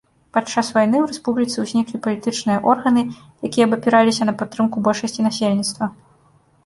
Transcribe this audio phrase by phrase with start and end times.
[0.35, 3.03] Падчас вайны ў рэспубліцы ўзніклі палітычныя органы,
[3.51, 5.85] якія абапіраліся на падтрымку большасці насельніцтва.